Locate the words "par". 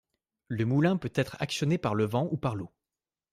1.77-1.93, 2.37-2.55